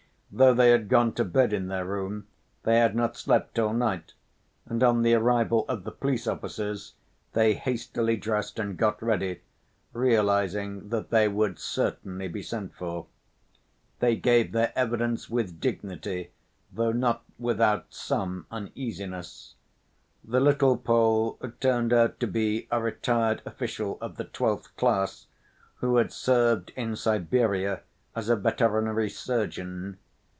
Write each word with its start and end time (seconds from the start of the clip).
Though 0.33 0.53
they 0.53 0.71
had 0.71 0.87
gone 0.87 1.11
to 1.15 1.25
bed 1.25 1.51
in 1.51 1.67
their 1.67 1.83
room, 1.83 2.25
they 2.63 2.77
had 2.79 2.95
not 2.95 3.17
slept 3.17 3.59
all 3.59 3.73
night, 3.73 4.13
and 4.65 4.81
on 4.81 5.01
the 5.01 5.13
arrival 5.13 5.65
of 5.67 5.83
the 5.83 5.91
police 5.91 6.25
officers 6.25 6.93
they 7.33 7.53
hastily 7.53 8.15
dressed 8.15 8.57
and 8.57 8.77
got 8.77 9.03
ready, 9.03 9.41
realizing 9.91 10.87
that 10.87 11.09
they 11.09 11.27
would 11.27 11.59
certainly 11.59 12.29
be 12.29 12.41
sent 12.41 12.73
for. 12.75 13.07
They 13.99 14.15
gave 14.15 14.53
their 14.53 14.71
evidence 14.73 15.29
with 15.29 15.59
dignity, 15.59 16.31
though 16.71 16.93
not 16.93 17.23
without 17.37 17.87
some 17.93 18.45
uneasiness. 18.51 19.55
The 20.23 20.39
little 20.39 20.77
Pole 20.77 21.39
turned 21.59 21.91
out 21.91 22.21
to 22.21 22.27
be 22.27 22.69
a 22.71 22.81
retired 22.81 23.41
official 23.45 23.97
of 23.99 24.15
the 24.15 24.23
twelfth 24.23 24.73
class, 24.77 25.27
who 25.81 25.97
had 25.97 26.13
served 26.13 26.71
in 26.77 26.95
Siberia 26.95 27.81
as 28.15 28.29
a 28.29 28.37
veterinary 28.37 29.09
surgeon. 29.09 29.97